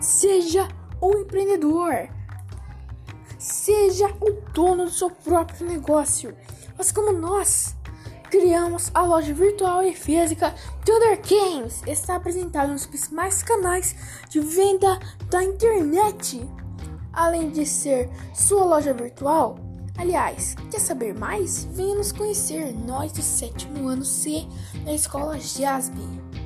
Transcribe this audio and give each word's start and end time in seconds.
Seja 0.00 0.66
um 1.00 1.12
empreendedor. 1.18 2.08
Seja 3.38 4.08
o 4.20 4.32
dono 4.52 4.86
do 4.86 4.90
seu 4.90 5.10
próprio 5.10 5.66
negócio. 5.66 6.34
Mas 6.76 6.90
como 6.90 7.12
nós 7.12 7.76
criamos 8.30 8.90
a 8.94 9.02
loja 9.02 9.34
virtual 9.34 9.82
e 9.82 9.94
física 9.94 10.54
Thunder 10.84 11.20
Games, 11.20 11.82
está 11.86 12.16
apresentado 12.16 12.72
nos 12.72 12.86
principais 12.86 13.42
canais 13.42 13.94
de 14.28 14.40
venda 14.40 14.98
da 15.28 15.44
internet. 15.44 16.48
Além 17.12 17.50
de 17.50 17.66
ser 17.66 18.08
sua 18.32 18.64
loja 18.64 18.94
virtual, 18.94 19.58
aliás, 19.98 20.54
quer 20.70 20.80
saber 20.80 21.12
mais? 21.12 21.64
Venha 21.72 21.96
nos 21.96 22.12
conhecer, 22.12 22.72
nós 22.86 23.12
do 23.12 23.20
sétimo 23.20 23.88
ano 23.88 24.04
C 24.04 24.46
na 24.84 24.94
Escola 24.94 25.38
Jasmine. 25.38 26.39